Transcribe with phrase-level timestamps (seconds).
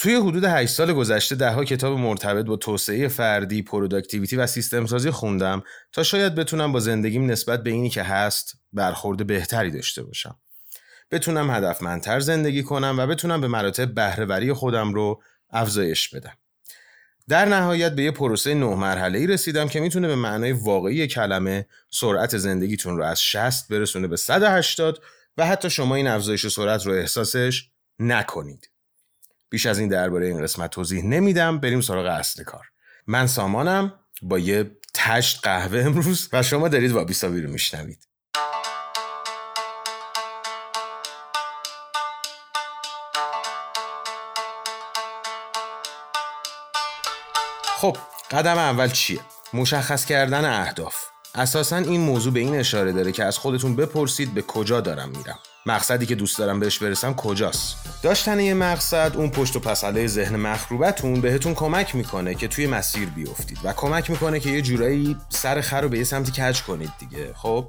[0.00, 5.10] توی حدود 8 سال گذشته دهها کتاب مرتبط با توسعه فردی، productivity و سیستم سازی
[5.10, 10.36] خوندم تا شاید بتونم با زندگیم نسبت به اینی که هست برخورد بهتری داشته باشم.
[11.10, 16.36] بتونم هدفمندتر زندگی کنم و بتونم به مراتب بهرهوری خودم رو افزایش بدم.
[17.28, 21.66] در نهایت به یه پروسه نه مرحله ای رسیدم که می‌تونه به معنای واقعی کلمه
[21.90, 25.02] سرعت زندگیتون رو از 60 برسونه به 180
[25.36, 28.70] و حتی شما این افزایش سرعت رو احساسش نکنید.
[29.50, 32.66] بیش از این درباره این قسمت توضیح نمیدم بریم سراغ اصل کار.
[33.06, 38.06] من سامانم با یه تشت قهوه امروز و شما دارید وابی سابی رو میشنوید.
[47.80, 47.96] خب
[48.30, 49.20] قدم اول چیه؟
[49.54, 50.96] مشخص کردن اهداف
[51.34, 55.38] اساسا این موضوع به این اشاره داره که از خودتون بپرسید به کجا دارم میرم
[55.66, 60.36] مقصدی که دوست دارم بهش برسم کجاست داشتن یه مقصد اون پشت و پسله ذهن
[60.36, 65.60] مخروبتون بهتون کمک می‌کنه که توی مسیر بیفتید و کمک می‌کنه که یه جورایی سر
[65.60, 67.32] خر رو به یه سمتی کج کنید دیگه.
[67.34, 67.66] خب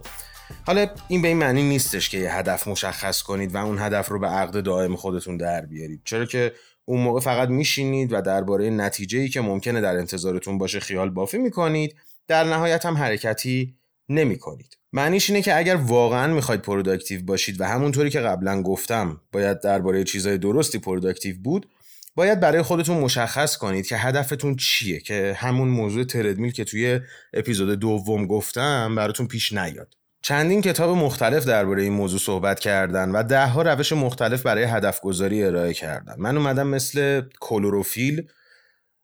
[0.66, 4.20] حالا این به این معنی نیستش که یه هدف مشخص کنید و اون هدف رو
[4.20, 6.02] به عقد دائم خودتون در بیارید.
[6.06, 6.54] چرا که
[6.86, 11.38] اون موقع فقط میشینید و درباره نتیجه ای که ممکنه در انتظارتون باشه خیال بافی
[11.38, 11.96] می‌کنید.
[12.28, 13.76] در نهایت هم حرکتی
[14.14, 14.78] نمی‌کنید.
[14.94, 20.04] معنیش اینه که اگر واقعا می‌خواید productive باشید و همونطوری که قبلا گفتم باید درباره
[20.04, 21.70] چیزهای درستی productive بود
[22.16, 27.00] باید برای خودتون مشخص کنید که هدفتون چیه که همون موضوع تردمیل که توی
[27.34, 29.94] اپیزود دوم گفتم براتون پیش نیاد.
[30.22, 35.44] چندین کتاب مختلف درباره این موضوع صحبت کردن و دهها روش مختلف برای هدف گذاری
[35.44, 36.16] ارائه کردن.
[36.18, 38.28] من اومدم مثل کلوروفیل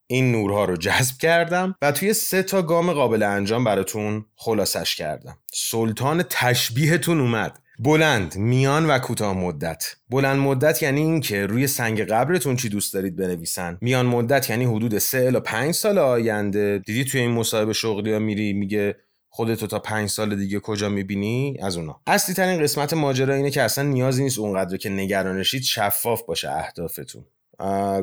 [0.07, 5.37] این نورها رو جذب کردم و توی سه تا گام قابل انجام براتون خلاصش کردم.
[5.53, 7.59] سلطان تشبیهتون اومد.
[7.79, 9.95] بلند میان و کوتاه مدت.
[10.09, 13.77] بلند مدت یعنی اینکه روی سنگ قبرتون چی دوست دارید بنویسن.
[13.81, 16.81] میان مدت یعنی حدود سه الی پنج سال آینده.
[16.85, 18.95] دیدی توی این مصاحبه شغلی ها میری میگه
[19.29, 22.01] خودتو تا پنج سال دیگه کجا می‌بینی؟ از اونا.
[22.07, 27.25] اصلی ترین قسمت ماجرا اینه که اصلا نیازی نیست اونقدر که نگرانشید شفاف باشه اهدافتون.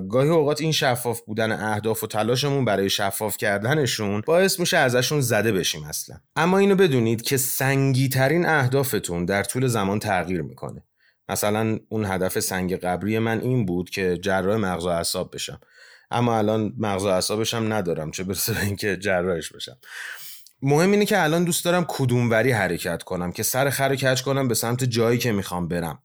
[0.09, 5.53] گاهی اوقات این شفاف بودن اهداف و تلاشمون برای شفاف کردنشون باعث میشه ازشون زده
[5.53, 6.17] بشیم اصلا.
[6.37, 10.85] اما اینو بدونید که سنگی ترین اهدافتون در طول زمان تغییر می‌کنه.
[11.29, 15.61] مثلا اون هدف سنگ قبری من این بود که جراح مغز و اعصاب بشم.
[16.11, 19.77] اما الان مغز و اعصابشم ندارم چه برسه به اینکه جراحش بشم.
[20.63, 24.55] مهم اینه که الان دوست دارم کدوموری حرکت کنم که سر خر کج کنم به
[24.55, 25.99] سمت جایی که می‌خوام برم.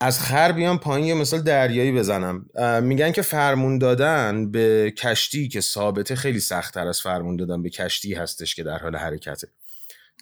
[0.00, 2.46] از خر بیام پایین یه مثال دریایی بزنم.
[2.82, 8.14] میگن که فرمون دادن به کشتی که ثابته خیلی سختتر از فرمون دادن به کشتی
[8.14, 9.48] هستش که در حال حرکته.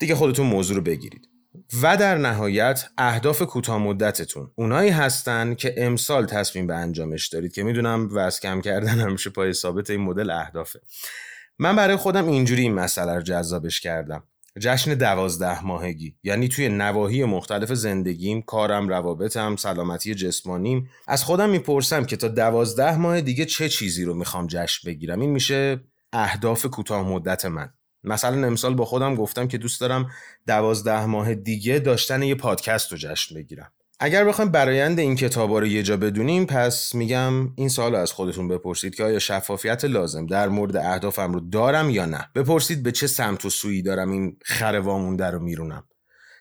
[0.01, 1.29] دیگه خودتون موضوع رو بگیرید.
[1.83, 4.51] و در نهایت اهداف کوتاه مدتتون.
[4.55, 9.53] اونایی هستن که امسال تصمیم به انجامش دارید که می‌دونم وز کم کردن همیشه پای
[9.53, 10.81] ثابت این مدل اهدافه.
[11.59, 14.23] من برای خودم اینجوری این مسئله رو جذابش کردم.
[14.59, 16.17] جشن دوازده ماهگی.
[16.23, 20.89] یعنی توی نواحی مختلف زندگیم کارم روابطم سلامتی جسمانیم.
[21.09, 25.31] از خودم می‌پرسم که تا دوازده ماه دیگه چه چیزی رو می‌خوام جشن بگیرم؟ این
[25.31, 25.81] میشه
[26.13, 27.71] اهداف کوتاه مدت من.
[28.05, 30.11] مثلا امسال با خودم گفتم که دوست دارم
[30.47, 33.73] دوازده ماه دیگه داشتن یه پادکست رو جشن بگیرم.
[34.01, 38.49] اگر بخوایم برایند این کتابا رو یه جا بدونیم پس میگم این سال از خودتون
[38.49, 43.07] بپرسید که آیا شفافیت لازم در مورد اهدافم رو دارم یا نه؟ بپرسید به چه
[43.07, 45.85] سمت و سویی دارم این خر وامونده رو میرونم.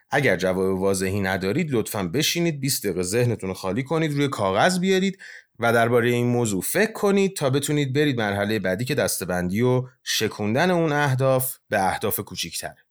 [0.10, 5.18] اگر جواب واضحی ندارید لطفا بشینید 20 دقیقه ذهنتون رو خالی کنید روی کاغذ بیارید
[5.60, 10.72] و درباره این موضوع فکر کنید تا بتونید برید مرحله بعدی که دستبندی و شکوندن
[10.72, 12.87] اون اهداف به اهداف کوچیک‌تره.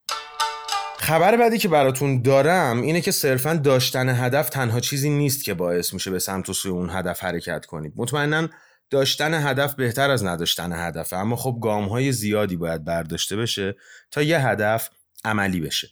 [0.98, 5.94] خبر بعدی که براتون دارم اینه که صرفا داشتن هدف تنها چیزی نیست که باعث
[5.94, 7.92] میشه به سمت و سوی اون هدف حرکت کنید.
[7.96, 8.48] مطمئنا
[8.90, 13.76] داشتن هدف بهتر از نداشتن هدفه اما خب گام های زیادی باید برداشته بشه
[14.10, 14.90] تا یه هدف
[15.24, 15.88] عملی بشه.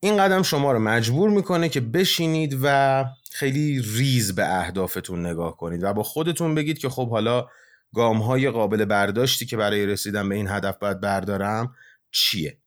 [0.00, 5.82] این قدم شما رو مجبور می‌کنه که بشینید و خیلی ریز به اهدافتون نگاه کنید
[5.82, 7.48] و با خودتون بگید که خب حالا
[7.94, 11.74] گام های قابل برداشتی که برای رسیدن به این هدف باید بردارم
[12.10, 12.58] چیه.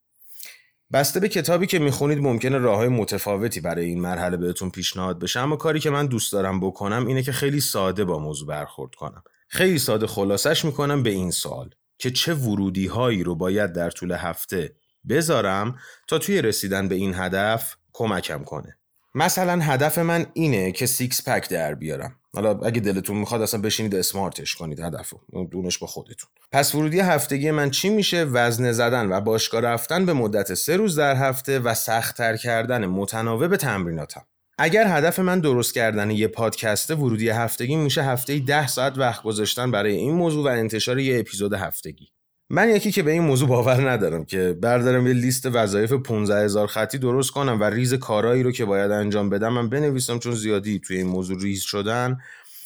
[0.93, 5.39] بسته به کتابی که می‌خونید ممکنه راه های متفاوتی برای این مرحله بهتون پیشنهاد بشه.
[5.39, 9.23] اما کاری که من دوست دارم بکنم اینه که خیلی ساده با موضوع برخورد کنم.
[9.47, 14.11] خیلی ساده خلاصش می‌کنم به این سوال که چه ورودی هایی رو باید در طول
[14.11, 14.75] هفته
[15.09, 18.77] بذارم تا توی رسیدن به این هدف کمکم کنه.
[19.15, 22.15] مثلا هدف من اینه که six pack در بیارم.
[22.35, 25.17] حالا اگه دلتون می‌خواد اصلا بشینید smart ش کنید هدفو
[25.51, 26.29] اونش با خودتون.
[26.51, 30.95] پس ورودی هفتگی من چی میشه؟ وزنه زدن و باشگاه رفتن به مدت سه روز
[30.95, 34.25] در هفته و سختتر کردن متناوب تمریناتم.
[34.57, 39.71] اگر هدف من درست کردن یه پادکست ورودی هفتگی میشه هفته 10 ساعت وقت گذاشتن
[39.71, 42.12] برای این موضوع و انتشار یه اپیزود هفتگی.
[42.53, 46.67] من یکی که به این موضوع باور ندارم که بردارم یه لیست وظایف 15 هزار
[46.67, 50.79] خطی درست کنم و ریز کارایی رو که باید انجام بدم من بنویسم چون زیادی
[50.79, 52.17] توی این موضوع ریز شدن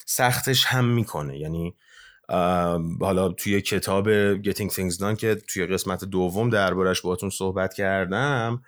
[0.06, 1.40] سختش هم می‌کنه.
[1.40, 1.76] یعنی
[3.00, 8.62] حالا توی کتاب Getting Things Done که توی قسمت دوم دربارش باهاتون صحبت کردم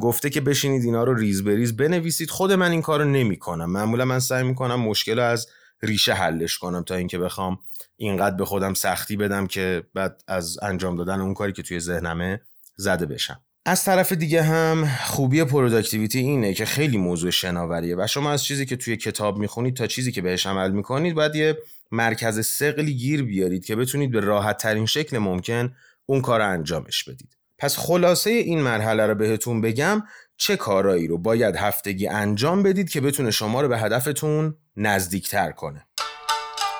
[0.00, 2.30] گفته که بشینید اینا رو ریز بریز بنویسید.
[2.30, 5.46] خود من این کار رو نمی کنم معمولا من سعی می‌کنم مشکل از
[5.82, 7.58] ریشه حلش کنم تا اینکه بخوام
[7.96, 12.40] اینقدر به خودم سختی بدم که بعد از انجام دادن اون کاری که توی ذهنمه
[12.76, 13.40] زده بشم.
[13.68, 18.66] از طرف دیگه هم خوبی productivity اینه که خیلی موضوع شناوریه و شما از چیزی
[18.66, 21.58] که توی کتاب می‌خونید تا چیزی که بهش عمل می‌کنید باید یه
[21.92, 25.74] مرکز ثقلی گیر بیارید که بتونید به راحت ترین شکل ممکن
[26.06, 27.36] اون کار انجامش بدید.
[27.58, 30.02] پس خلاصه این مرحله رو بهتون بگم
[30.36, 35.86] چه کارایی رو باید هفتگی انجام بدید که بتونه شما رو به هدفتون نزدیکتر کنه.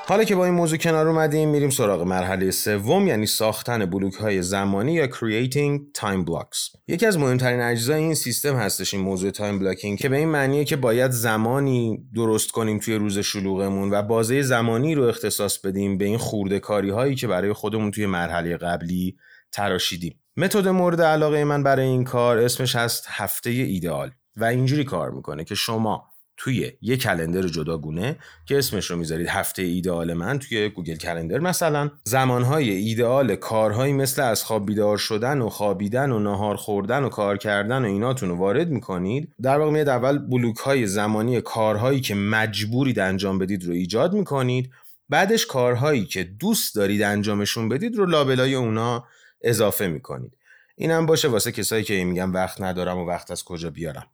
[0.08, 4.43] حالا که با این موضوع کنار اومدیم میریم سراغ مرحله سوم یعنی ساختن بلوک های
[4.43, 6.76] زمانی یا creating time blocks.
[6.88, 10.64] یکی از مهمترین اجزای این سیستم هستش این موضوع time blocking که به این معنیه
[10.64, 16.04] که باید زمانی درست کنیم توی روز شلوغمون و بازه زمانی رو اختصاص بدیم به
[16.04, 19.16] این خورده کاری هایی که برای خودمون توی مرحله قبلی
[19.52, 20.20] تراشیدیم.
[20.37, 25.44] متد مورد علاقه من برای این کار اسمش هست هفته ایدئال و اینجوری کار می‌کنه
[25.44, 26.04] که شما
[26.36, 28.16] توی یه کلندر جداگونه
[28.46, 31.38] که اسمش رو می‌ذارید هفته ایدئال من توی گوگل کلندر.
[31.38, 37.08] مثلا زمانهای ایدئال کارهایی مثل از خواب بیدار شدن و خوابیدن و نهار خوردن و
[37.08, 42.00] کار کردن و ایناتون رو وارد می‌کنید در واقع میاد اول بلوک های زمانی کارهایی
[42.00, 44.70] که مجبورید انجام بدید رو ایجاد می‌کنید
[45.08, 49.04] بعدش کارهایی که دوست دارید انجامشون بدید رو لابلای اونا
[49.42, 50.32] اضافه می‌کنید.
[50.76, 54.06] اینم باشه واسه کسایی که میگن وقت ندارم و وقت از کجا بیارم.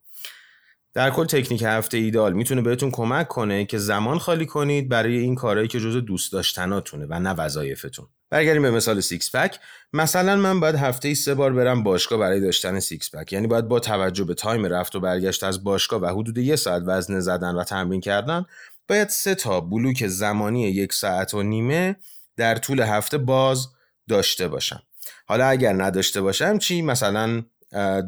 [0.94, 5.34] در کل تکنیک هفته ایدال می‌تونه بهتون کمک کنه که زمان خالی کنید برای این
[5.34, 8.06] کارهایی که جزو دوست داشتناتونه و نه وظایفتون.
[8.30, 9.58] برگردیم به مثال six pack
[9.92, 13.68] مثلا من باید هفته ای سه بار برم باشگاه برای داشتن six pack یعنی باید
[13.68, 17.54] با توجه به time رفت و برگشت از باشگاه و حدود یه ساعت وزنه زدن
[17.54, 18.44] و تمرین کردن
[18.88, 21.96] باید سه تا بلوک زمانی یک ساعت و نیمه
[22.36, 23.68] در طول هفته باز
[24.08, 24.82] داشته باشم.
[25.26, 27.42] حالا اگر نداشته باشم چی؟ مثلا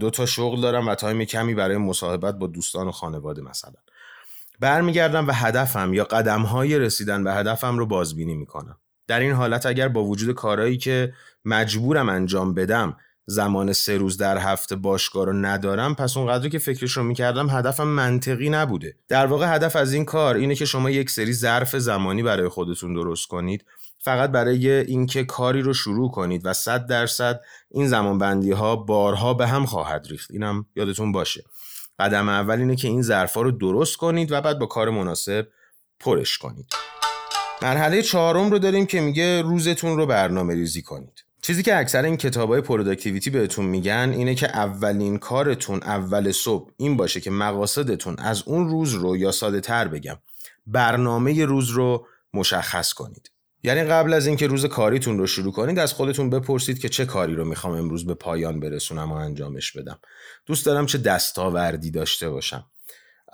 [0.01, 3.75] دو تا شغل دارم و تایم کمی برای مصاحبت با دوستان و خانواده مثلا.
[4.61, 8.79] برمیگردم و هدفم یا قدم های رسیدن به هدفم رو بازبینی می‌کنم.
[9.07, 11.13] در این حالت اگر با وجود کارهایی که
[11.45, 12.97] مجبورم انجام بدم
[13.27, 17.51] زمان سه روز در هفته باشگاه رو ندارم پس اون قدری که فکرش رو می‌کردم
[17.51, 18.97] هدفم منطقی نبوده.
[19.09, 22.95] در واقع هدف از این کار اینه که شما یک سری ظرف زمانی برای خودتون
[22.95, 23.65] درست کنید
[24.05, 27.41] فقط برای اینکه کاری رو شروع کنید و صد درصد
[27.71, 30.31] این زمان بندی ها بارها به هم خواهد ریخت.
[30.31, 31.45] اینم یادتون باشه.
[31.99, 35.49] قدم اول اینه که این ظرفا رو درست کنید و بعد با کار مناسب
[36.01, 36.67] پرش کنید.
[37.63, 41.25] مرحله چهارم رو داریم که میگه روزتون رو برنامه ریزی کنید.
[41.43, 46.71] چیزی که اکثر این کتاب های productivity بهتون میگن اینه که اولین کارتون اول صبح
[46.77, 50.17] این باشه که مقاصدتون از اون روز رو یا ساده تر بگم
[50.67, 53.34] برنامه روز رو مشخص کنید.
[53.65, 57.35] یعنی قبل از اینکه روز کاریتون رو شروع کنید از خودتون بپرسید که چه کاری
[57.35, 59.99] رو می‌خوام امروز به پایان برسونم و انجامش بدم.
[60.47, 62.65] دوست دارم چه دستاوردی داشته باشم.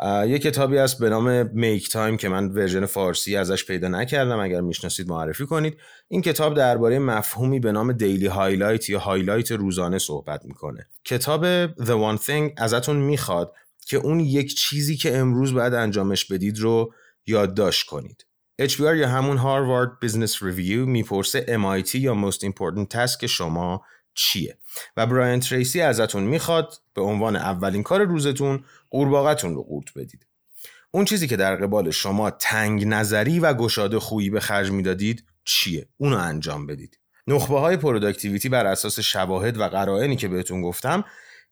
[0.04, 4.60] یه کتابی هست به نام Make Time که من version فارسی ازش پیدا نکردم اگر
[4.60, 5.76] می‌شناسید معرفی کنید.
[6.08, 10.86] این کتاب درباره مفهومی به نام daily highlight یا highlight روزانه صحبت می‌کنه.
[11.04, 13.52] کتاب The One Thing ازتون می‌خواد
[13.86, 16.92] که اون یک چیزی که امروز باید انجامش بدید رو
[17.26, 18.24] یادداشت کنید.
[18.60, 23.82] HBR یا همون Harvard Business Review می‌پرسه MIT یا Most Important Task شما
[24.14, 24.58] چیه؟
[24.96, 30.26] و براین تریسی ازتون می‌خواد به عنوان اولین کار روزتون قورباغتون رو قورت بدید.
[30.90, 35.88] اون چیزی که در قبال شما تنگ نظری و گشاده خویی به خرج می‌دادید چیه؟
[35.96, 36.98] اونو انجام بدید.
[37.26, 41.04] نخبه های productivity بر اساس شواهد و قرائنی که بهتون گفتم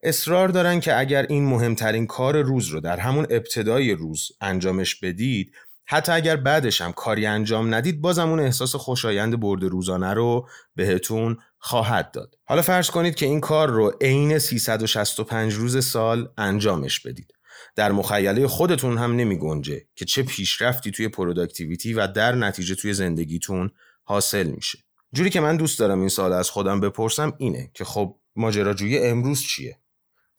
[0.03, 5.53] اصرار دارن که اگر این مهمترین کار روز رو در همون ابتدای روز انجامش بدید
[5.91, 11.37] حتی اگر بعدش هم کاری انجام ندید بازم اون احساس خوشایند برد روزانه رو بهتون
[11.57, 12.35] خواهد داد.
[12.45, 17.33] حالا فرض کنید که این کار رو عین 365 روز سال انجامش بدید.
[17.75, 22.93] در مخیله خودتون هم نمی گنجه که چه پیشرفتی توی productivity و در نتیجه توی
[22.93, 23.71] زندگیتون
[24.03, 24.79] حاصل میشه.
[25.13, 29.41] جوری که من دوست دارم این سوال از خودم بپرسم اینه که خب ماجراجویی امروز
[29.41, 29.79] چیه؟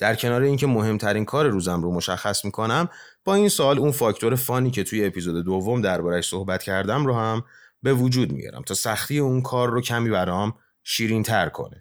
[0.01, 2.89] در کنار اینکه مهمترین کار روزم رو مشخص می‌کنم
[3.25, 7.45] با این سال اون فاکتور فانی که توی اپیزود دوم دربارش صحبت کردم رو هم
[7.83, 10.55] به وجود میارم تا سختی اون کار رو کمی برام
[10.85, 11.77] شیرین تر کنه.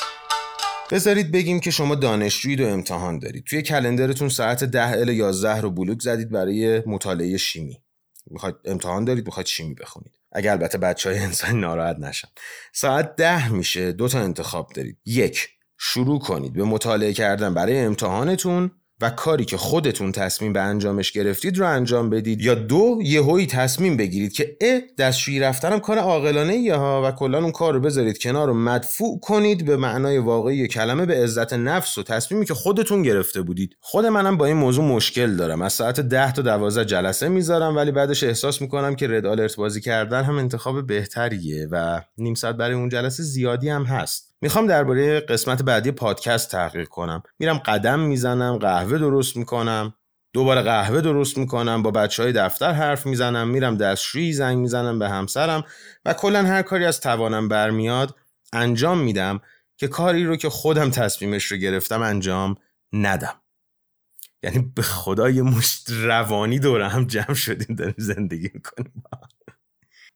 [0.92, 3.44] بذارید بگیم که شما دانشجویید و امتحان دارید.
[3.44, 7.82] توی کلندرتون ساعت ده الی 11 رو بلوک زدید برای مطالعه شیمی.
[8.28, 10.12] می‌خواید امتحان دارید می‌خواید شیمی بخونید.
[10.32, 12.28] اگر البته بچه های انسانی ناراحت نشن.
[12.74, 14.98] ساعت ده میشه دو تا انتخاب دارید.
[15.06, 15.48] یک
[15.80, 18.72] شروع کنید به مطالعه کردن برای امتحانتون
[19.02, 23.98] و کاری که خودتون تصمیم به انجامش گرفتید رو انجام بدید یا دو یهویی تصمیم
[23.98, 28.50] بگیرید که اه دستشویی رفتنم کار عاقلانه ها و کلا اون کار رو بذارید کنار
[28.50, 33.42] و مدفوع کنید به معنای واقعی کلمه به عزت نفس و تصمیمی که خودتون گرفته
[33.42, 33.76] بودید.
[33.80, 35.62] خود منم با این موضوع مشکل دارم.
[35.62, 39.82] از ساعت 10 تا 12 جلسه می‌ذارم ولی بعدش احساس می‌کنم که رد آلرت بازی
[39.82, 44.29] کردن هم انتخاب بهتریه و نیم ساعت برای اون جلسه زیادی هم هست.
[44.42, 47.24] می‌خوام درباره قسمت بعدی پادکست تحقیق کنم.
[47.40, 49.94] میرم قدم می‌زنم قهوه درست می‌کنم.
[50.34, 53.48] دوباره قهوه درست می‌کنم با بچه های دفتر حرف می‌زنم.
[53.48, 55.64] میرم دستشویی زنگ می‌زنم به همسرم
[56.06, 58.16] و کلا هر کاری از توانم برمیاد
[58.54, 59.40] انجام میدم
[59.78, 62.56] که کاری رو که خودم تصمیمش رو گرفتم انجام
[62.94, 63.42] ندم.
[64.44, 69.04] یعنی به خدا یه مشت روانی دوره هم جمع شدیم داریم زندگی می‌کنیم.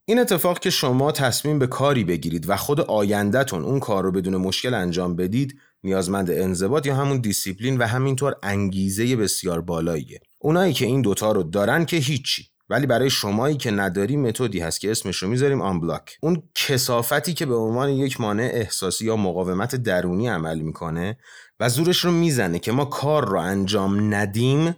[0.05, 4.37] این اتفاق که شما تصمیم به کاری بگیرید و خود آیندهتون اون کار رو بدون
[4.37, 10.19] مشکل انجام بدید نیازمند انضباط یا همون دیسیپلین و همینطور انگیزه بسیار بالاییه.
[10.39, 14.81] اونایی که این دوتا رو دارن که هیچی ولی برای شمایی که نداری متدی هست
[14.81, 16.17] که اسمش رو می‌ذاریم unblock.
[16.21, 21.17] اون کثافتی که به عنوان یک مانع احساسی یا مقاومت درونی عمل می‌کنه
[21.59, 24.75] و زورش رو می‌زنه که ما کار رو انجام ندیم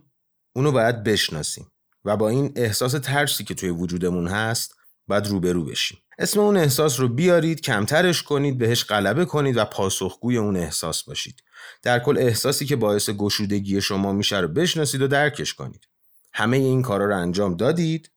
[0.55, 1.67] اونو باید بشناسیم.
[2.05, 4.75] و با این احساس ترسی که توی وجودمون هست
[5.07, 5.97] باید روبرو بشیم.
[6.19, 11.43] اسم اون احساس رو بیارید کمترش کنید بهش غلبه کنید و پاسخگوی اون احساس باشید.
[11.83, 15.87] در کل احساسی که باعث گشودگی شما میشه رو بشناسید و درکش کنید.
[16.33, 18.11] همه این کارا رو انجام دادید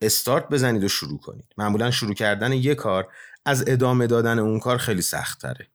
[0.00, 1.46] استارت بزنید و شروع کنید.
[1.56, 3.08] معمولا شروع کردن یه کار
[3.44, 5.68] از ادامه دادن اون کار خیلی سخت تره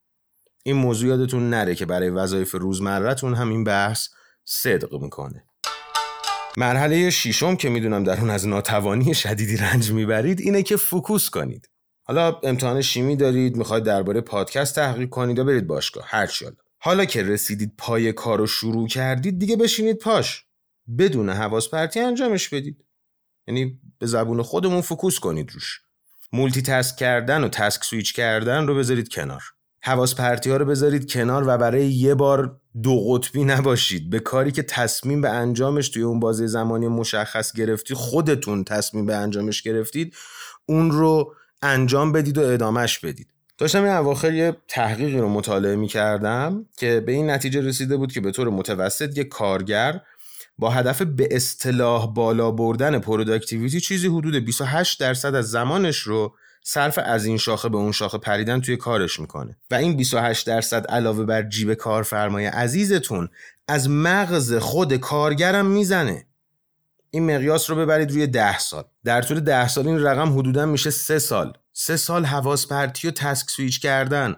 [0.64, 4.08] این موضوع یادتون نره که برای وظایف روزمرتون هم این بحث
[4.46, 5.47] صدق می‌کنه.
[6.60, 11.70] مرحله شیشم که می‌دونم در اون از ناتوانی شدیدی رنج می‌برید اینه که فوکوس کنید.
[12.04, 16.58] حالا امتحان شیمی دارید می‌خواید درباره پادکست تحقیق کنید و برید باشگاه هر حالا.
[16.78, 20.46] حالا که رسیدید پای کار رو شروع کردید دیگه بشینید پاش.
[20.98, 22.86] بدون حواس پرتی انجامش بدید.
[23.48, 25.82] یعنی به زبون خودمون focus کنید روش.
[26.34, 29.44] multitask کردن و task switch کردن رو بذارید کنار.
[29.82, 34.10] حواس پرتی ها رو بذارید کنار و برای یه بار دو قطبی نباشید.
[34.10, 39.16] به کاری که تصمیم به انجامش توی اون بازه زمانی مشخص گرفتی خودتون تصمیم به
[39.16, 40.16] انجامش گرفتید
[40.66, 43.28] اون رو انجام بدید و ادامش بدید.
[43.58, 48.12] داشتم این اواخر یه تحقیقی رو مطالعه می کردم که به این نتیجه رسیده بود
[48.12, 50.02] که به طور متوسط یه کارگر
[50.58, 56.36] با هدف به اصطلاح بالا بردن productivity چیزی حدود 28 درصد از زمانش رو
[56.70, 59.58] صرف از این شاخه به اون شاخه پریدن توی کارش می‌کنه.
[59.72, 63.30] و این 28 درصد علاوه بر جیب کارفرمای عزیزتون
[63.68, 66.26] از مغز خود کارگرم می‌زنه.
[67.10, 68.84] این مقیاس رو ببرید روی ده سال.
[69.04, 71.54] در طول ده سال این رقم حدودا میشه سه سال.
[71.74, 74.36] سه سال حواس پرتی و task switch کردن.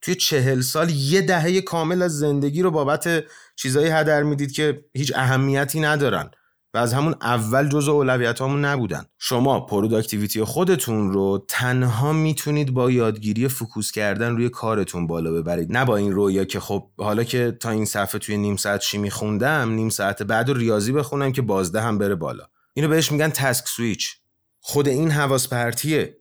[0.00, 3.24] توی چهل سال یه دهه کامل از زندگی رو بابت
[3.56, 6.30] چیزایی هدر می‌دید که هیچ اهمیتی ندارن.
[6.74, 9.04] و از همون اول جزء اولویت هاتون نبودن.
[9.18, 15.72] شما productivity خودتون رو تنها می‌تونید با یادگیری focus کردن روی کارتون بالا ببرید.
[15.72, 19.10] نه با این رویا که خب حالا که تا این صفحه توی نیم ساعت شیمی
[19.10, 22.44] خوندم نیم ساعت بعد رو ریاضی بخونم که بازده هم بره بالا.
[22.74, 24.16] اینو بهش میگن task switch.
[24.60, 26.16] خود این حواس پرتیه.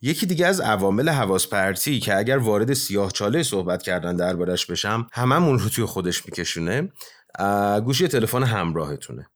[0.00, 5.06] یکی دیگه از عوامل حواس پرتی که اگر وارد سیاه چاله صحبت کردن دربارش بشم
[5.12, 6.92] هممون رو توی خودش میکشونه.
[7.84, 9.26] گوشی تلفن همراهتونه.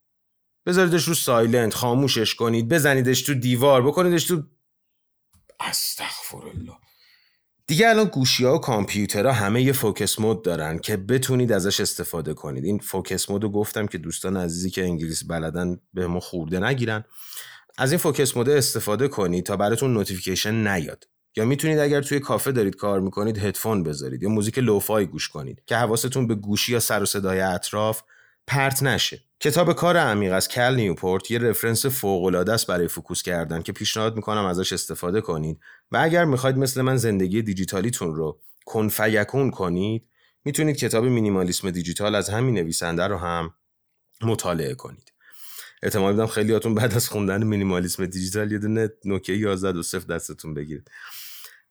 [0.65, 4.43] بذاریدش رو silent خاموشش کنید بزنیدش تو دیوار بکنیدش تو
[5.59, 6.73] استغفرالله.
[7.67, 12.33] دیگه الان گوشی ها و کامپیوترها همه یه focus mode دارن که بتونید ازش استفاده
[12.33, 12.65] کنید.
[12.65, 17.03] این focus mode رو گفتم که دوستان عزیزی که انگلیسی بلدن به ما خرده نگیرن.
[17.77, 21.07] از این focus mode استفاده کنید تا براتون notification نیاد.
[21.35, 25.63] یا می‌تونید اگر توی کافه دارید کار می‌کنید هدفون بذارید یا موزیک lo-fi گوش کنید
[25.65, 28.01] که حواستون به گوشی یا سر و صدای اطراف
[28.47, 29.23] پرت نشه.
[29.43, 34.15] کتاب کار عمیق از کل نیوپورت یه reference فوق‌العاده است برای focus کردن که پیشنهاد
[34.15, 35.59] می‌کنم ازش استفاده کنید.
[35.91, 40.07] و اگر می‌خواید مثل من زندگی دیجیتالیتون رو کن فیکون کنید
[40.45, 43.53] می‌تونید کتاب مینیمالیسم دیجیتال از همین نویسنده رو هم
[44.21, 45.11] مطالعه کنید.
[45.83, 50.53] احتمال میدم خیلیاتون بعد از خوندن مینیمالیسم دیجیتال یه دونه نوکیا 11 و صفر دستتون
[50.53, 50.91] بگیرید.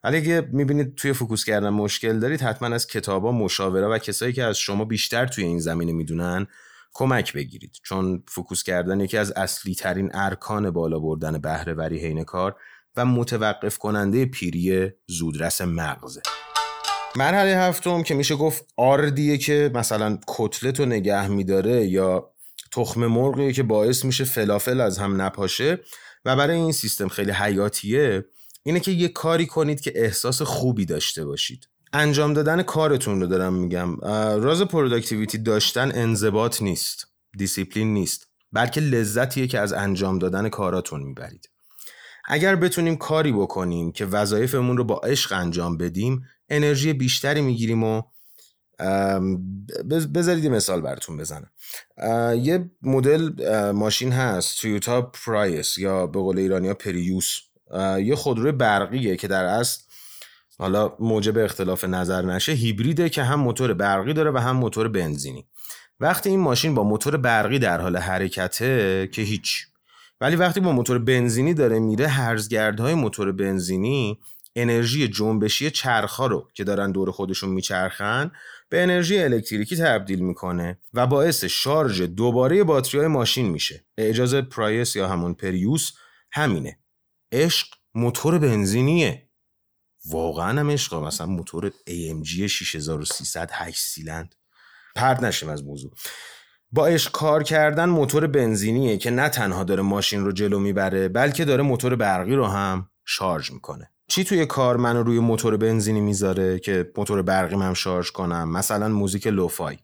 [0.05, 4.45] ولی اگه می‌بینید توی focus کردن مشکل دارید حتما از کتابا مشاوره و کسایی که
[4.45, 6.47] از شما بیشتر توی این زمینه می‌دونن
[6.93, 7.77] کمک بگیرید.
[7.83, 12.57] چون focus کردن یکی از اصلی ترین ارکان بالا بردن بهرهوری حین کار
[12.97, 16.23] و متوقف کننده پیری زودرس مغزه.
[17.17, 22.31] مرحله هفتم که میشه گفت آردیه که مثلا کتلت رو نگه میداره یا
[22.73, 25.79] تخم مرغیه که باعث میشه فلافل از هم نپاشه.
[26.25, 28.25] و برای این سیستم خیلی حیاتیه
[28.63, 31.69] اینه که یه کاری کنید که احساس خوبی داشته باشید.
[31.93, 33.97] انجام دادن کارتون رو دارم میگم.
[34.41, 37.07] راز productivity داشتن انضباط نیست
[37.39, 41.51] دیسیپلین نیست بلکه لذتیه که از انجام دادن کاراتون می‌برید.
[42.29, 48.03] اگر بتونیم کاری بکنیم که وظایفمون رو با عشق انجام بدیم انرژی بیشتری می‌گیریم و
[50.15, 51.51] بذارید مثال براتون بزنم.
[52.37, 53.31] یه مدل
[53.73, 57.39] ماشین هست تویوتا پرایس یا به قول ایرانیا پریوس.
[58.03, 59.83] یه خودروی برقیه که در اصل
[60.61, 65.47] حالا موجب اختلاف نظر نشه هیبریده که هم موتور برقی داره و هم موتور بنزینی.
[66.01, 69.67] وقتی این ماشین با موتور برقی در حال حرکته که هیچ.
[70.21, 74.19] ولی وقتی با موتور بنزینی داره میره هرزگردهای موتور بنزینی
[74.57, 78.31] انرژی جنبشی چرخها رو که دارن دور خودشون میچرخن
[78.69, 83.85] به انرژی الکتریکی تبدیل می‌کنه و باعث شارژ دوباره باتری های ماشین میشه.
[83.99, 85.93] اجاز پرایس یا همون پریوس
[86.33, 86.79] همینه.
[87.33, 89.30] عشق موتور بنزینیه.
[90.05, 94.35] واقعا هم عشق مثلا موتور AMG 6300 8 سیلند
[94.97, 95.91] پرد نشیم از موضوع.
[96.73, 101.45] با عشق کار کردن موتور بنزینیه که نه تنها داره ماشین رو جلو می‌بره بلکه
[101.45, 103.91] داره موتور برقی رو هم شارژ می‌کنه.
[104.09, 108.89] چی توی کار منو روی موتور بنزینی می‌ذاره که موتور برقی هم شارژ کنم؟ مثلا
[108.89, 109.79] موزیک لوفای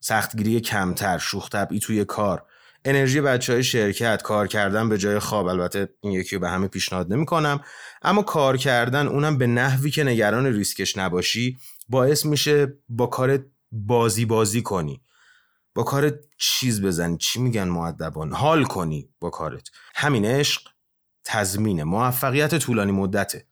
[0.00, 2.46] سختگیری کمتر شوخ طبعی توی کار.
[2.84, 6.68] انرژی بچه های شرکت کار کردن به جای خواب البته این یکی رو به همه
[6.68, 7.60] پیشنهاد نمی کنم
[8.02, 11.56] اما کار کردن اونم به نحوی که نگران ریسکش نباشی
[11.88, 13.38] باعث میشه با کار
[13.72, 15.02] بازی بازی کنی.
[15.74, 17.16] با کار چیز بزنی.
[17.16, 19.68] چی میگن معدبان حال کنی با کارت.
[19.94, 20.62] همین عشق
[21.24, 23.46] تضمین موفقیت طولانی مدته.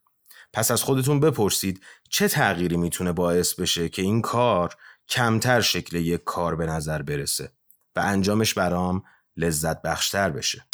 [0.53, 1.81] پس از خودتون بپرسید
[2.11, 4.77] چه تغییری می‌تونه باعث بشه که این کار
[5.09, 7.53] کمتر شکل یک کار به نظر برسه؟
[7.97, 9.03] و انجامش برام
[9.39, 10.65] لذت بخشتر بشه.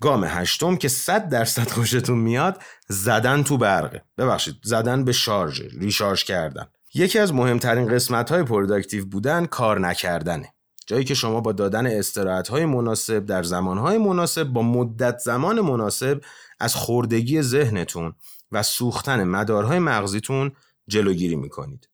[0.00, 4.02] گام هشتم که صد درصد خوشتون میاد زدن تو برقه.
[4.18, 6.66] ببخشید زدن به شارژ recharge کردن.
[6.94, 10.54] یکی از مهمترین قسمت های productive بودن کار نکردنه.
[10.86, 15.60] جایی که شما با دادن استراحت های مناسب در زمان های مناسب با مدت زمان
[15.60, 16.20] مناسب
[16.60, 18.14] از خوردگی ذهنتون
[18.52, 20.52] و سوختن مدارهای مغزیتون
[20.88, 21.88] جلوگیری می‌کنید.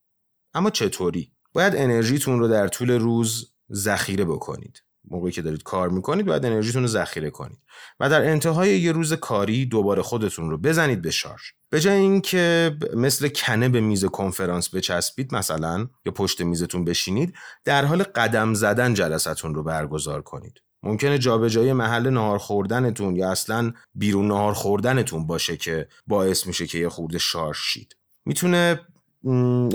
[0.53, 4.83] اما چطوری؟ باید انرژیتون رو در طول روز ذخیره بکنید.
[5.09, 7.59] موقعی که دارید کار می‌کنید باید انرژیتون رو ذخیره کنید
[7.99, 11.41] و در انتهای یه روز کاری دوباره خودتون رو بزنید به شارژ.
[11.69, 17.33] به جای اینکه مثل کنه به میز کنفرانس بچسبید مثلا یا پشت میزتون بشینید
[17.65, 20.61] در حال قدم زدن جلساتون رو برگزار کنید.
[20.83, 26.77] ممکنه جابجایی محل نهار خوردنتون یا اصلا بیرون نهار خوردنتون باشه که باعث میشه که
[26.77, 27.95] یه خورده شارژ شید.
[28.25, 28.79] می‌تونه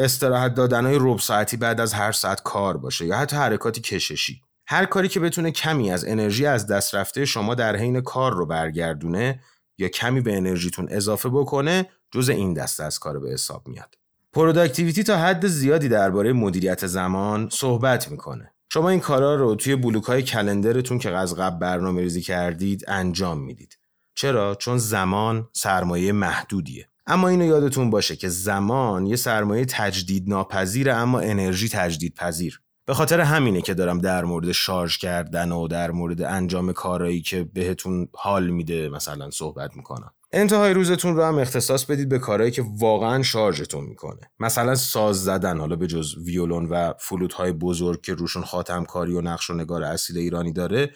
[0.00, 4.42] استراحت دادنهای ربع ساعتی بعد از هر ساعت کار باشه یا حتی حرکاتی کششی.
[4.66, 8.46] هر کاری که بتونه کمی از انرژی از دست رفته شما در حین کار رو
[8.46, 9.40] برگردونه
[9.78, 13.94] یا کمی به انرژیتون اضافه بکنه جز این دسته از کار به حساب میاد.
[14.32, 18.52] productivity تا حد زیادی درباره مدیریت زمان صحبت می‌کنه.
[18.68, 22.84] شما این کارا رو توی بلوک های calendar تون که از قبل برنامه ریزی کردید
[22.88, 23.78] انجام می‌دید.
[24.14, 26.88] چرا؟ چون زمان سرمایه محدودیه.
[27.06, 32.60] اما اینو یادتون باشه که زمان یه سرمایه تجدید ناپذیره اما انرژی تجدید پذیر.
[32.86, 37.44] به خاطر همینه که دارم در مورد شارژ کردن و در مورد انجام کارایی که
[37.44, 40.12] بهتون حال میده مثلا صحبت می‌کنم.
[40.32, 44.20] انتهای روزتون رو هم اختصاص بدید به کارهایی که واقعا شارژتون می‌کنه.
[44.40, 49.14] مثلا ساز زدن حالا به جز ویولون و فلوت های بزرگ که روشون خاتم کاری
[49.14, 50.90] و نقش و نگار اصیل ایرانی داره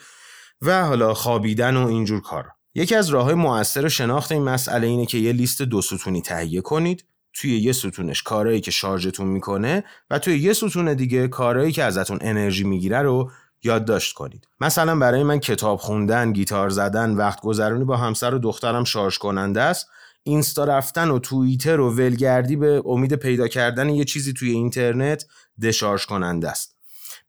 [0.61, 5.05] و حالا خوابیدن و اینجور کار یکی از راه های مؤثر شناخت این مسئله اینه
[5.05, 10.19] که یه لیست دو ستونی تهیه کنید توی یه ستونش کارهایی که شارژتون می‌کنه و
[10.19, 13.31] توی یه ستون دیگه کارهایی که ازتون انرژی می‌گیره رو
[13.63, 14.47] یادداشت کنید.
[14.59, 19.61] مثلا برای من کتاب خوندن گیتار زدن وقت گذرونی با همسر و دخترم شارژ کننده
[19.61, 19.87] است.
[20.23, 25.25] اینستا رفتن و توییتر و ولگردی به امید پیدا کردن یه چیزی توی اینترنت
[25.61, 26.75] دشارژ کننده است.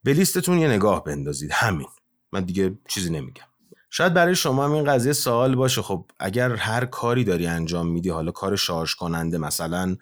[0.02, 1.50] به لیستتون یه نگاه بندازید.
[1.52, 1.88] همین.
[2.32, 3.51] من دیگه چیزی نمیگم.
[3.94, 5.83] شاید برای شما هم این قضیه سوال باشه.
[5.83, 9.96] خب اگر هر کاری داری انجام میدی حالا کار شارژ کننده مثلا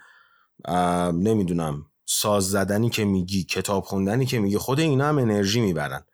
[1.12, 6.05] نمی‌دونم ساز زدنی که میگی کتاب خوندنی که میگی خود اینا هم انرژی می‌برن.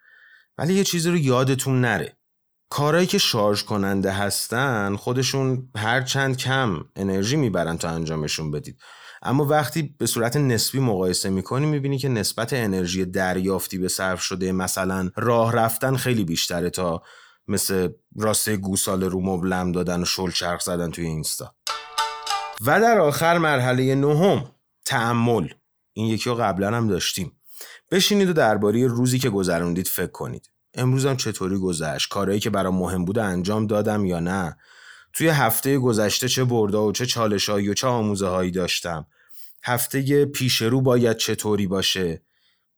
[0.59, 2.17] ولی یه چیزی رو یادتون نره.
[2.71, 8.81] کارهایی که شارژ کننده هستن خودشون هر چند کم انرژی می‌برن تا انجامشون بدید.
[9.23, 14.53] اما وقتی به صورت نسبی مقایسه می‌کنی می‌بینی که نسبت انرژی دریافتی به صرف شده
[14.53, 17.03] مثلا راه رفتن خیلی بیشتره تا
[17.49, 21.55] مثل راسته گوسال رو مبلم دادن و شل چرخ زدن توی اینستا.
[22.67, 24.51] و در آخر مرحله نهم
[24.85, 25.49] تعمل
[25.93, 27.33] این یکی رو قبلا هم داشتیم.
[27.91, 30.51] بشینید و درباره روزی که گذروندید فکر کنید.
[30.75, 34.57] امروزم چطوری گذشت؟ کارهایی که برام مهم بوده انجام دادم یا نه؟
[35.13, 39.07] توی هفته گذشته چه بردا و چه چالشهایی و چه آموزه هایی داشتم؟
[39.65, 42.23] هفته پیش رو باید چطوری باشه؟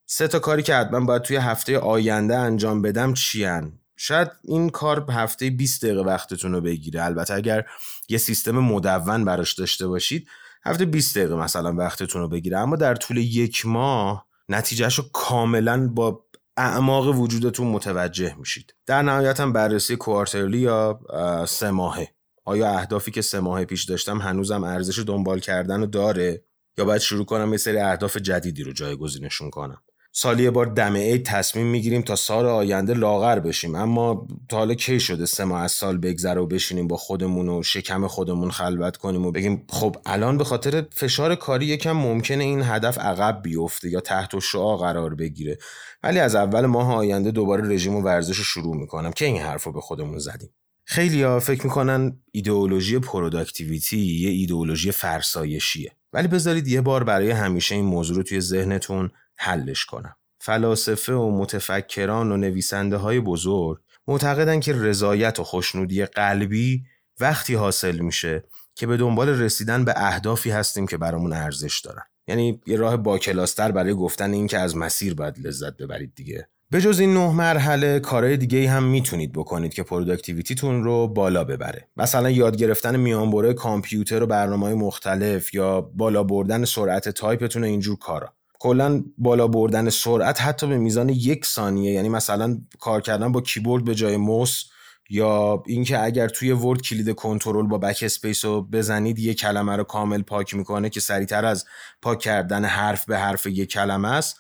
[0.07, 5.11] سه تا کاری که حتما باید توی هفته آینده انجام بدم چیان شاید این کار
[5.11, 7.05] هفته 20 دقیقه وقتتون رو بگیره.
[7.05, 7.65] البته اگر
[8.09, 10.29] یه سیستم مدون براش داشته باشید
[10.65, 12.59] هفته 20 دقیقه مثلا وقتتون رو بگیره.
[12.59, 16.25] اما در طول یک ماه نتیجهش رو کاملا با
[16.57, 18.75] اعماق وجودتون متوجه میشید.
[18.87, 21.01] در نهایت هم بررسی کوارترلی یا
[21.49, 22.09] سه ماهه.
[22.45, 26.45] آیا اهدافی که سه ماه پیش داشتم هنوزم ارزش دنبال کردن رو داره؟
[26.79, 29.83] یا باید شروع کنم یه سری اهداف جدیدی رو جایگزینشون کنم؟
[30.21, 33.75] سالی یه بار دم عید تصمیم می‌گیریم تا سال آینده لاغر بشیم.
[33.75, 37.63] اما تا حالا کی شده سه ماه از سال بگذره و بشینیم با خودمون و
[37.63, 42.63] شکم خودمون خلوت کنیم و بگیم خب الان به خاطر فشار کاری یکم ممکنه این
[42.63, 45.59] هدف عقب بیفته یا تحت و شعا قرار بگیره.
[46.03, 49.65] ولی از اول ماه آینده دوباره رژیم و ورزش رو شروع می‌کنم که این حرف
[49.65, 50.51] رو به خودمون زدیم.
[50.85, 55.93] خیلی ها فکر می‌کنن ایدئولوژی productivity یه ایدئولوژی فرسایشیه.
[56.13, 60.17] ولی بذارید یه بار برای همیشه این موضوع رو توی ذهنتون حلش کنم.
[60.41, 66.85] فلاسفه و متفکران و نویسنده های بزرگ معتقدن که رضایت و خوشنودی قلبی
[67.21, 72.03] وقتی حاصل میشه که به دنبال رسیدن به اهدافی هستیم که برامون ارزش دارن.
[72.29, 76.49] یعنی یه راه باکلاس‌تر برای گفتن این که از مسیر باید لذت ببرید دیگه.
[76.71, 81.45] به جز این نه مرحله کارهای دیگه هم می‌تونید بکنید که productivity تون رو بالا
[81.45, 81.89] ببره.
[81.97, 87.99] مثلا یاد گرفتن میانبرهای کامپیوتر و برنامه مختلف یا بالا بردن سرعت تایپتون و اینجور
[87.99, 88.35] کارا.
[88.59, 93.85] کلا بالا بردن سرعت حتی به میزان یک ثانیه یعنی مثلا کار کردن با کیبورد
[93.85, 94.65] به جای موس
[95.11, 100.23] یا اینکه اگر توی Word کلید کنترل با backspace رو بزنید یه کلمه رو کامل
[100.23, 101.65] پاک می‌کنه که سریعتر از
[102.03, 104.37] پاک کردن حرف به حرف یک کلمه است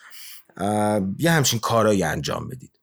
[1.18, 2.78] یه همچین کارایی انجام بدید.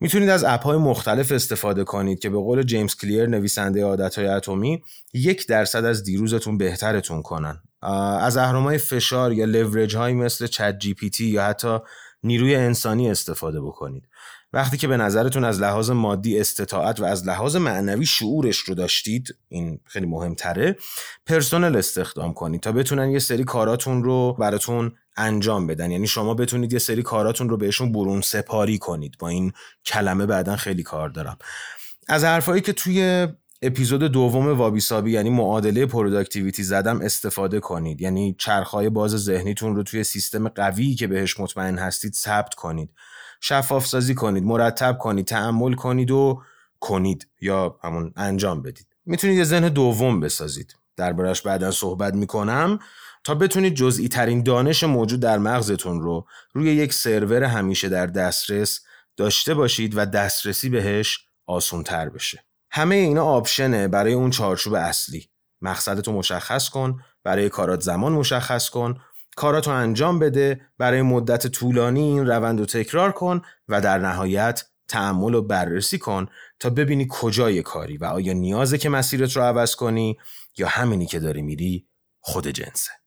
[0.00, 4.26] می‌تونید از app های مختلف استفاده کنید که به قول جیمز کلیر نویسنده عادت های
[4.26, 7.62] اتمی یک درصد از دیروزتون بهترتون کنن.
[7.82, 11.78] از اهرمای فشار یا لورج های مثل ChatGPT یا حتی
[12.22, 14.08] نیروی انسانی استفاده بکنید.
[14.52, 19.34] وقتی که به نظرتون از لحاظ مادی استطاعت و از لحاظ معنوی شعورش رو داشتید
[19.48, 20.76] این خیلی مهمتره
[21.26, 25.90] پرسنل استخدام کنید تا بتونن یه سری کاراتون رو براتون انجام بدن.
[25.90, 29.16] یعنی شما بتونید یه سری کاراتون رو بهشون برون سپاری کنید.
[29.18, 29.52] با این
[29.86, 31.38] کلمه بعدا خیلی کار دارم.
[32.08, 33.28] از حرفایی که توی
[33.62, 38.00] اپیزود دوم وابیسابی یعنی معادله productivity زدم استفاده کنید.
[38.00, 42.90] یعنی چرخه‌های باز ذهنیتون رو توی سیستم قوی که بهش مطمئن هستید ثبت کنید.
[43.40, 46.42] شفاف سازی کنید مرتب کنید تعمل کنید و
[46.80, 48.86] کنید یا همون انجام بدید.
[49.06, 50.76] می‌تونید یه ذهن دوم بسازید.
[50.96, 52.78] دربارش بعدا صحبت می‌کنم
[53.24, 58.80] تا بتونید جزئی ترین دانش موجود در مغزتون رو روی یک سرور همیشه در دسترس
[59.16, 62.44] داشته باشید و دسترسی بهش آسون تر بشه.
[62.72, 65.30] همه اینا آپشنه برای اون چارچوب اصلی.
[65.60, 69.00] مقصدتو مشخص کن، برای کارات زمان مشخص کن،
[69.36, 75.34] کاراتو انجام بده، برای مدت طولانی این روند رو تکرار کن و در نهایت تعمل
[75.34, 76.26] و بررسی کن
[76.60, 80.18] تا ببینی کجای کاری و آیا نیازه که مسیرت رو عوض کنی
[80.58, 81.88] یا همینی که داری میری
[82.20, 83.01] خود جنسه.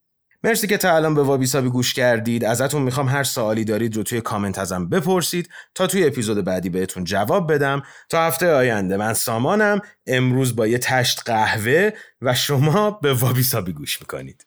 [0.46, 2.46] مرسی که تا الان به وابی سابی گوش کردید.
[2.46, 7.04] ازتون می‌خوام هر سوالی دارید رو توی کامنت ازم بپرسید تا توی اپیزود بعدی بهتون
[7.04, 7.82] جواب بدم.
[8.10, 9.82] تا هفته آینده من سامانم.
[10.08, 11.90] امروز با یه تشت قهوه
[12.22, 14.46] و شما به وابی سابی گوش می‌کنید.